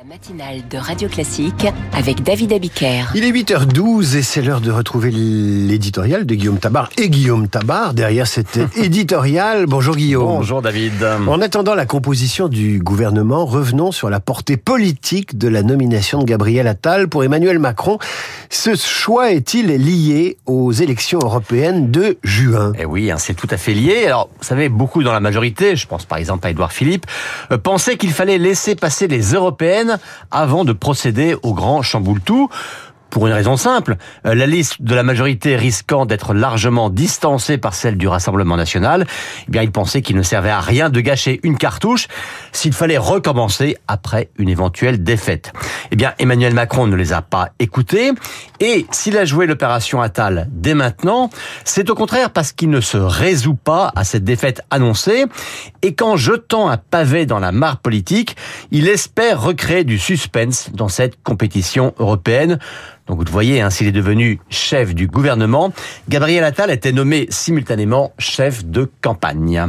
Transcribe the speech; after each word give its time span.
La 0.00 0.06
matinale 0.14 0.62
de 0.70 0.78
Radio 0.78 1.10
Classique 1.10 1.66
avec 1.92 2.22
David 2.22 2.54
Abiker. 2.54 3.04
Il 3.14 3.22
est 3.22 3.32
8h12 3.32 4.16
et 4.16 4.22
c'est 4.22 4.40
l'heure 4.40 4.62
de 4.62 4.70
retrouver 4.70 5.10
l'éditorial 5.10 6.24
de 6.24 6.34
Guillaume 6.34 6.58
Tabar 6.58 6.88
et 6.96 7.10
Guillaume 7.10 7.48
Tabar 7.48 7.92
derrière 7.92 8.26
cet 8.26 8.58
éditorial. 8.76 9.66
Bonjour 9.66 9.96
Guillaume. 9.96 10.36
Bonjour 10.38 10.62
David. 10.62 11.04
En 11.26 11.42
attendant 11.42 11.74
la 11.74 11.84
composition 11.84 12.48
du 12.48 12.78
gouvernement, 12.78 13.44
revenons 13.44 13.92
sur 13.92 14.08
la 14.08 14.20
portée 14.20 14.56
politique 14.56 15.36
de 15.36 15.48
la 15.48 15.62
nomination 15.62 16.20
de 16.20 16.24
Gabriel 16.24 16.66
Attal 16.66 17.08
pour 17.08 17.22
Emmanuel 17.22 17.58
Macron. 17.58 17.98
Ce 18.48 18.74
choix 18.76 19.32
est-il 19.32 19.66
lié 19.66 20.38
aux 20.46 20.72
élections 20.72 21.18
européennes 21.18 21.90
de 21.90 22.16
juin? 22.22 22.72
Eh 22.78 22.86
oui, 22.86 23.10
hein, 23.10 23.18
c'est 23.18 23.34
tout 23.34 23.48
à 23.50 23.58
fait 23.58 23.74
lié. 23.74 24.06
Alors, 24.06 24.30
vous 24.38 24.46
savez, 24.46 24.70
beaucoup 24.70 25.02
dans 25.02 25.12
la 25.12 25.20
majorité, 25.20 25.76
je 25.76 25.86
pense 25.86 26.06
par 26.06 26.16
exemple 26.16 26.46
à 26.46 26.50
Édouard 26.50 26.72
Philippe, 26.72 27.04
euh, 27.52 27.58
pensaient 27.58 27.98
qu'il 27.98 28.12
fallait 28.12 28.38
laisser 28.38 28.76
passer 28.76 29.06
les 29.06 29.34
européennes 29.34 29.89
avant 30.30 30.64
de 30.64 30.72
procéder 30.72 31.36
au 31.42 31.54
grand 31.54 31.82
chamboule-tout 31.82 32.48
pour 33.10 33.26
une 33.26 33.32
raison 33.32 33.56
simple. 33.56 33.96
Euh, 34.26 34.34
la 34.34 34.46
liste 34.46 34.80
de 34.80 34.94
la 34.94 35.02
majorité 35.02 35.56
risquant 35.56 36.06
d'être 36.06 36.34
largement 36.34 36.90
distancée 36.90 37.58
par 37.58 37.74
celle 37.74 37.96
du 37.96 38.08
Rassemblement 38.08 38.56
national, 38.56 39.06
eh 39.46 39.50
bien, 39.50 39.62
il 39.62 39.70
pensait 39.70 40.02
qu'il 40.02 40.16
ne 40.16 40.22
servait 40.22 40.50
à 40.50 40.60
rien 40.60 40.90
de 40.90 41.00
gâcher 41.00 41.40
une 41.42 41.58
cartouche 41.58 42.08
s'il 42.52 42.72
fallait 42.72 42.98
recommencer 42.98 43.76
après 43.88 44.30
une 44.38 44.48
éventuelle 44.48 45.02
défaite. 45.02 45.52
Eh 45.90 45.96
bien, 45.96 46.14
Emmanuel 46.18 46.54
Macron 46.54 46.86
ne 46.86 46.96
les 46.96 47.12
a 47.12 47.22
pas 47.22 47.50
écoutés 47.58 48.12
et 48.60 48.86
s'il 48.90 49.16
a 49.18 49.24
joué 49.24 49.46
l'opération 49.46 50.00
Attal 50.00 50.48
dès 50.50 50.74
maintenant, 50.74 51.30
c'est 51.64 51.90
au 51.90 51.94
contraire 51.94 52.30
parce 52.30 52.52
qu'il 52.52 52.70
ne 52.70 52.80
se 52.80 52.96
résout 52.96 53.54
pas 53.54 53.92
à 53.96 54.04
cette 54.04 54.24
défaite 54.24 54.62
annoncée 54.70 55.24
et 55.82 55.94
qu'en 55.94 56.16
jetant 56.16 56.68
un 56.68 56.76
pavé 56.76 57.26
dans 57.26 57.38
la 57.38 57.52
mare 57.52 57.78
politique, 57.78 58.36
il 58.70 58.88
espère 58.88 59.40
recréer 59.40 59.84
du 59.84 59.98
suspense 59.98 60.70
dans 60.72 60.88
cette 60.88 61.22
compétition 61.22 61.94
européenne 61.98 62.58
donc 63.10 63.18
vous 63.18 63.24
le 63.24 63.30
voyez, 63.30 63.60
hein, 63.60 63.70
s'il 63.70 63.88
est 63.88 63.92
devenu 63.92 64.38
chef 64.50 64.94
du 64.94 65.08
gouvernement, 65.08 65.72
Gabriel 66.08 66.44
Attal 66.44 66.70
était 66.70 66.92
nommé 66.92 67.26
simultanément 67.28 68.12
chef 68.18 68.64
de 68.64 68.88
campagne. 69.02 69.66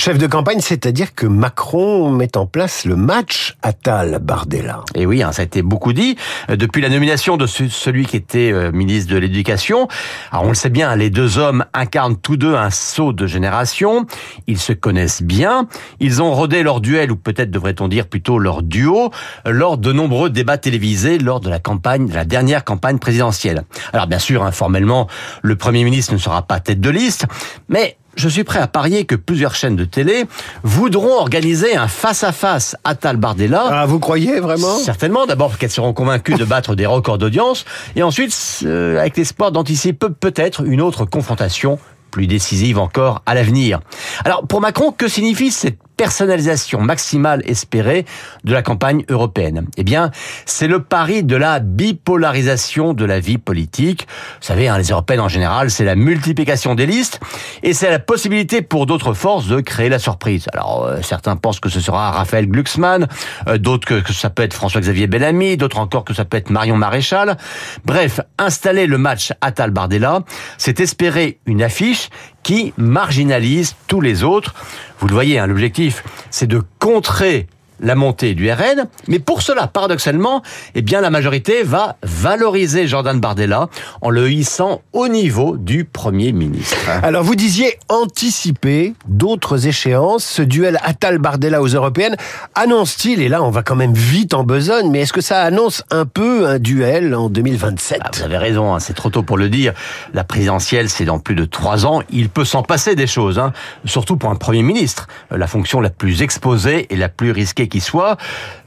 Chef 0.00 0.16
de 0.16 0.28
campagne, 0.28 0.60
c'est-à-dire 0.60 1.12
que 1.12 1.26
Macron 1.26 2.12
met 2.12 2.36
en 2.36 2.46
place 2.46 2.84
le 2.84 2.94
match 2.94 3.56
Attal-Bardella. 3.62 4.84
Et 4.94 5.06
oui, 5.06 5.24
hein, 5.24 5.32
ça 5.32 5.42
a 5.42 5.44
été 5.44 5.60
beaucoup 5.60 5.92
dit. 5.92 6.16
Euh, 6.48 6.54
depuis 6.54 6.80
la 6.80 6.88
nomination 6.88 7.36
de 7.36 7.46
celui 7.46 8.06
qui 8.06 8.16
était 8.16 8.52
euh, 8.52 8.70
ministre 8.70 9.12
de 9.12 9.18
l'Éducation, 9.18 9.88
alors 10.30 10.44
on 10.44 10.50
le 10.50 10.54
sait 10.54 10.70
bien, 10.70 10.94
les 10.94 11.10
deux 11.10 11.38
hommes 11.38 11.64
incarnent 11.74 12.16
tous 12.16 12.36
deux 12.36 12.54
un 12.54 12.70
saut 12.70 13.12
de 13.12 13.26
génération. 13.26 14.06
Ils 14.46 14.60
se 14.60 14.72
connaissent 14.72 15.20
bien. 15.20 15.66
Ils 15.98 16.22
ont 16.22 16.32
rodé 16.32 16.62
leur 16.62 16.80
duel, 16.80 17.10
ou 17.10 17.16
peut-être 17.16 17.50
devrait-on 17.50 17.88
dire 17.88 18.06
plutôt 18.06 18.38
leur 18.38 18.62
duo, 18.62 19.10
lors 19.44 19.78
de 19.78 19.92
nombreux 19.92 20.30
débats 20.30 20.58
télévisés 20.58 21.18
lors 21.18 21.40
de 21.40 21.50
la 21.50 21.58
campagne, 21.58 22.06
de 22.06 22.14
la 22.14 22.24
dernière 22.24 22.62
campagne 22.62 23.00
présidentielle. 23.00 23.64
Alors 23.92 24.06
bien 24.06 24.20
sûr, 24.20 24.44
informellement, 24.44 25.08
le 25.42 25.56
Premier 25.56 25.82
ministre 25.82 26.12
ne 26.12 26.18
sera 26.18 26.42
pas 26.42 26.60
tête 26.60 26.80
de 26.80 26.90
liste, 26.90 27.26
mais 27.68 27.96
je 28.16 28.28
suis 28.28 28.44
prêt 28.44 28.58
à 28.58 28.66
parier 28.66 29.04
que 29.04 29.14
plusieurs 29.14 29.54
chaînes 29.54 29.76
de 29.76 29.84
télé 29.84 30.26
voudront 30.62 31.18
organiser 31.18 31.76
un 31.76 31.88
face-à-face 31.88 32.76
à 32.84 32.94
Tal 32.94 33.16
Bardella. 33.16 33.66
Ah, 33.70 33.86
vous 33.86 34.00
croyez 34.00 34.40
vraiment? 34.40 34.76
Certainement. 34.78 35.26
D'abord 35.26 35.58
qu'elles 35.58 35.70
seront 35.70 35.92
convaincues 35.92 36.34
de 36.34 36.44
battre 36.44 36.74
des 36.74 36.86
records 36.86 37.18
d'audience, 37.18 37.64
et 37.96 38.02
ensuite 38.02 38.34
euh, 38.64 38.98
avec 38.98 39.16
l'espoir 39.16 39.52
d'anticiper 39.52 40.08
peut-être 40.08 40.64
une 40.64 40.80
autre 40.80 41.04
confrontation 41.04 41.78
plus 42.10 42.26
décisive 42.26 42.78
encore 42.78 43.22
à 43.26 43.34
l'avenir. 43.34 43.80
Alors 44.24 44.46
pour 44.46 44.60
Macron, 44.60 44.92
que 44.92 45.08
signifie 45.08 45.50
cette 45.50 45.78
personnalisation 45.98 46.80
maximale 46.80 47.42
espérée 47.44 48.06
de 48.44 48.52
la 48.52 48.62
campagne 48.62 49.04
européenne 49.10 49.66
Eh 49.76 49.84
bien, 49.84 50.10
c'est 50.46 50.68
le 50.68 50.80
pari 50.80 51.24
de 51.24 51.36
la 51.36 51.58
bipolarisation 51.58 52.94
de 52.94 53.04
la 53.04 53.18
vie 53.18 53.36
politique. 53.36 54.06
Vous 54.40 54.46
savez, 54.46 54.68
hein, 54.68 54.78
les 54.78 54.90
européennes 54.90 55.20
en 55.20 55.28
général, 55.28 55.70
c'est 55.70 55.84
la 55.84 55.96
multiplication 55.96 56.76
des 56.76 56.86
listes 56.86 57.20
et 57.64 57.74
c'est 57.74 57.90
la 57.90 57.98
possibilité 57.98 58.62
pour 58.62 58.86
d'autres 58.86 59.12
forces 59.12 59.48
de 59.48 59.60
créer 59.60 59.88
la 59.88 59.98
surprise. 59.98 60.46
Alors, 60.52 60.84
euh, 60.84 61.02
certains 61.02 61.36
pensent 61.36 61.60
que 61.60 61.68
ce 61.68 61.80
sera 61.80 62.12
Raphaël 62.12 62.48
Glucksmann, 62.48 63.08
euh, 63.48 63.58
d'autres 63.58 64.00
que, 64.00 64.12
ça 64.12 64.30
peut 64.30 64.44
être 64.44 64.54
François-Xavier 64.54 65.08
Bellamy, 65.08 65.56
d'autres 65.56 65.80
encore 65.80 66.04
que 66.04 66.14
ça 66.14 66.24
peut 66.24 66.36
être 66.36 66.50
Marion 66.50 66.76
Maréchal. 66.76 67.36
Bref, 67.84 68.20
installer 68.38 68.86
le 68.86 68.98
match 68.98 69.32
Attal-Bardella, 69.40 70.20
c'est 70.58 70.78
espérer 70.78 71.40
une 71.44 71.62
affiche 71.62 72.08
qui 72.42 72.72
marginalise 72.76 73.74
tous 73.88 74.00
les 74.00 74.22
autres. 74.22 74.54
Vous 75.00 75.06
le 75.06 75.12
voyez, 75.12 75.38
hein, 75.38 75.46
l'objectif, 75.46 75.87
c'est 76.30 76.46
de 76.46 76.62
contrer 76.78 77.46
la 77.80 77.94
montée 77.94 78.34
du 78.34 78.50
RN. 78.50 78.86
Mais 79.06 79.18
pour 79.18 79.42
cela, 79.42 79.66
paradoxalement, 79.66 80.42
eh 80.74 80.82
bien, 80.82 81.00
la 81.00 81.10
majorité 81.10 81.62
va 81.62 81.96
valoriser 82.02 82.86
Jordan 82.86 83.20
Bardella 83.20 83.68
en 84.00 84.10
le 84.10 84.30
hissant 84.30 84.82
au 84.92 85.08
niveau 85.08 85.56
du 85.56 85.84
Premier 85.84 86.32
ministre. 86.32 86.76
Alors, 87.02 87.22
vous 87.22 87.34
disiez 87.34 87.78
anticiper 87.88 88.94
d'autres 89.06 89.66
échéances. 89.66 90.24
Ce 90.24 90.42
duel 90.42 90.78
Attal-Bardella 90.82 91.62
aux 91.62 91.68
européennes 91.68 92.16
annonce-t-il, 92.54 93.20
et 93.22 93.28
là, 93.28 93.42
on 93.42 93.50
va 93.50 93.62
quand 93.62 93.76
même 93.76 93.94
vite 93.94 94.34
en 94.34 94.44
besogne, 94.44 94.90
mais 94.90 95.00
est-ce 95.00 95.12
que 95.12 95.20
ça 95.20 95.42
annonce 95.42 95.84
un 95.90 96.06
peu 96.06 96.46
un 96.46 96.58
duel 96.58 97.14
en 97.14 97.28
2027 97.28 98.00
ah, 98.02 98.10
Vous 98.14 98.22
avez 98.22 98.38
raison, 98.38 98.74
hein, 98.74 98.80
c'est 98.80 98.94
trop 98.94 99.10
tôt 99.10 99.22
pour 99.22 99.36
le 99.36 99.48
dire. 99.48 99.72
La 100.14 100.24
présidentielle, 100.24 100.88
c'est 100.88 101.04
dans 101.04 101.18
plus 101.18 101.34
de 101.34 101.44
trois 101.44 101.86
ans. 101.86 102.02
Il 102.10 102.28
peut 102.28 102.44
s'en 102.44 102.62
passer 102.62 102.94
des 102.94 103.06
choses, 103.06 103.38
hein, 103.38 103.52
surtout 103.84 104.16
pour 104.16 104.30
un 104.30 104.36
Premier 104.36 104.62
ministre. 104.62 105.08
La 105.30 105.46
fonction 105.46 105.80
la 105.80 105.90
plus 105.90 106.22
exposée 106.22 106.86
et 106.90 106.96
la 106.96 107.08
plus 107.08 107.32
risquée 107.32 107.67
qui 107.68 107.80
soit. 107.80 108.16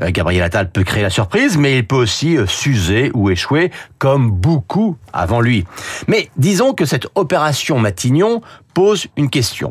Euh, 0.00 0.10
Gabriel 0.10 0.42
Attal 0.42 0.70
peut 0.70 0.84
créer 0.84 1.02
la 1.02 1.10
surprise, 1.10 1.56
mais 1.56 1.78
il 1.78 1.86
peut 1.86 1.96
aussi 1.96 2.36
euh, 2.36 2.46
s'user 2.46 3.10
ou 3.14 3.30
échouer, 3.30 3.70
comme 3.98 4.30
beaucoup 4.30 4.96
avant 5.12 5.40
lui. 5.40 5.64
Mais 6.08 6.30
disons 6.36 6.72
que 6.72 6.84
cette 6.84 7.06
opération 7.14 7.78
Matignon 7.78 8.40
pose 8.74 9.08
une 9.16 9.30
question. 9.30 9.70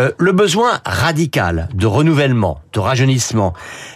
Euh, 0.00 0.12
le 0.18 0.32
besoin 0.32 0.80
radical 0.84 1.68
de 1.74 1.86
renouvellement, 1.86 2.60
de 2.72 2.80
rajeunissement, 2.80 3.52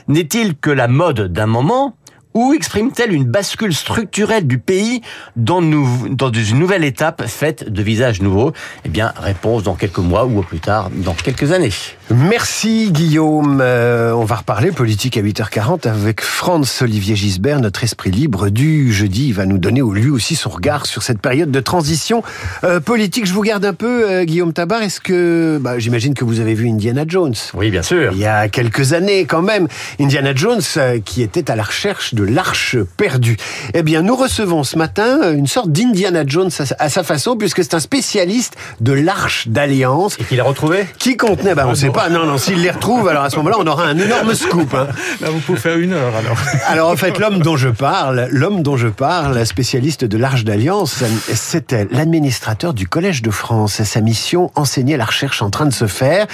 n'est-il 0.09 0.57
que 0.57 0.71
la 0.71 0.89
mode 0.89 1.33
d'un 1.33 1.47
moment 1.47 1.97
ou 2.37 2.53
exprime-t-elle 2.53 3.13
une 3.13 3.25
bascule 3.25 3.73
structurelle 3.73 4.47
du 4.47 4.59
pays 4.59 5.01
dans, 5.37 5.63
dans 5.63 6.31
une 6.31 6.59
nouvelle 6.59 6.85
étape 6.85 7.27
faite 7.27 7.73
de 7.73 7.83
visages 7.83 8.21
nouveaux? 8.21 8.53
Eh 8.85 8.91
bien, 8.91 9.15
réponse 9.17 9.63
dans 9.63 9.75
quelques 9.75 10.01
mois 10.01 10.27
ou 10.27 10.41
au 10.41 10.43
plus 10.43 10.61
tard 10.61 10.91
dans 10.93 11.15
quelques 11.15 11.53
années. 11.53 11.73
Merci 12.11 12.93
Guillaume. 12.93 13.61
Euh, 13.63 14.13
on 14.13 14.25
va 14.25 14.37
reparler 14.37 14.71
politique 14.71 15.17
à 15.17 15.23
8h40 15.23 15.89
avec 15.89 16.21
Franz 16.21 16.83
Olivier 16.83 17.17
Gisbert, 17.17 17.59
notre 17.59 17.83
esprit 17.85 18.11
libre 18.11 18.51
du 18.51 18.93
jeudi. 18.93 19.29
Il 19.29 19.35
va 19.35 19.47
nous 19.47 19.57
donner 19.57 19.81
lui 19.93 20.11
aussi 20.11 20.37
son 20.37 20.51
regard 20.51 20.85
sur 20.85 21.03
cette 21.03 21.21
période 21.21 21.51
de 21.51 21.61
transition 21.61 22.23
euh, 22.65 22.81
politique. 22.81 23.25
Je 23.25 23.33
vous 23.33 23.43
garde 23.43 23.65
un 23.65 23.73
peu, 23.73 24.11
euh, 24.11 24.25
Guillaume 24.25 24.53
Tabar. 24.53 24.83
Est-ce 24.83 25.01
que, 25.01 25.59
bah, 25.59 25.79
j'imagine 25.79 26.13
que 26.13 26.25
vous 26.25 26.41
avez 26.41 26.53
vu 26.53 26.69
Indiana 26.69 27.05
Jones? 27.09 27.35
Oui, 27.55 27.71
bien 27.71 27.83
sûr. 27.83 28.13
Il 28.13 28.19
y 28.19 28.27
a 28.27 28.49
quelques 28.49 28.93
années 28.93 29.25
quand 29.25 29.43
même. 29.43 29.69
Indiana 29.99 30.35
Jones 30.35 30.61
qui 31.05 31.23
était 31.23 31.51
à 31.51 31.57
la 31.57 31.63
recherche 31.63 32.13
de 32.13 32.26
l'arche 32.27 32.77
perdue. 32.97 33.37
Eh 33.75 33.83
bien, 33.83 34.03
nous 34.03 34.17
recevons 34.17 34.65
ce 34.65 34.77
matin 34.77 35.33
une 35.33 35.47
sorte 35.47 35.71
d'Indiana 35.71 36.25
Jones 36.27 36.51
à 36.79 36.89
sa 36.89 37.03
façon, 37.03 37.37
puisque 37.37 37.63
c'est 37.63 37.75
un 37.75 37.81
spécialiste 37.81 38.55
de 38.81 38.93
l'arche 38.93 39.49
d'alliance. 39.49 40.17
Et 40.21 40.25
qu'il 40.25 40.41
a 40.41 40.45
retrouvé 40.45 40.87
Qui 40.99 41.17
contenait, 41.17 41.55
bah, 41.55 41.67
on 41.69 41.75
sait 41.75 41.91
pas, 41.91 42.09
non, 42.09 42.27
non, 42.27 42.39
s'il 42.39 42.63
les 42.63 42.71
retrouve, 42.71 43.09
alors 43.09 43.25
à 43.25 43.31
ce 43.31 43.37
moment-là, 43.37 43.57
on 43.59 43.67
aura 43.67 43.87
un 43.87 43.99
énorme 43.99 44.35
scoop. 44.35 44.75
Hein. 44.75 44.89
Là, 45.21 45.31
vous 45.31 45.41
pouvez 45.41 45.59
faire 45.59 45.79
une 45.79 45.93
heure, 45.93 46.15
alors. 46.17 46.37
Alors, 46.67 46.91
en 46.91 46.97
fait, 46.97 47.19
l'homme 47.19 47.39
dont 47.39 47.57
je 47.57 47.69
parle, 47.69 48.29
l'homme 48.31 48.63
dont 48.63 48.77
je 48.77 48.89
parle, 48.89 49.45
spécialiste 49.47 50.05
de 50.05 50.19
l'arche 50.19 50.45
d'alliance, 50.45 51.03
c'était 51.35 51.87
l'administrateur 51.91 52.75
du 52.75 52.87
Collège 52.87 53.23
de 53.23 53.31
France. 53.31 53.83
Sa 53.83 54.01
mission, 54.01 54.51
enseigner 54.55 54.97
la 54.97 55.05
recherche 55.05 55.43
en 55.43 55.51
train 55.51 55.67
de 55.67 55.73
se 55.73 55.87
faire. 55.87 56.27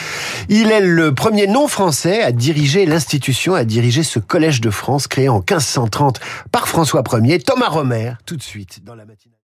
Il 0.49 0.71
est 0.71 0.81
le 0.81 1.15
premier 1.15 1.47
non-français 1.47 2.23
à 2.23 2.33
diriger 2.33 2.87
l'institution, 2.87 3.55
à 3.55 3.65
diriger 3.65 4.03
ce 4.03 4.19
Collège 4.19 4.61
de 4.61 4.71
France 4.71 5.07
créé 5.07 5.29
en 5.29 5.39
1500 5.39 5.82
30 5.87 6.21
par 6.51 6.69
François 6.69 7.03
Ier, 7.13 7.39
Thomas 7.39 7.69
Romer, 7.69 8.15
tout 8.27 8.37
de 8.37 8.43
suite 8.43 8.85
dans 8.85 8.95
la 8.95 9.05
matinée. 9.05 9.37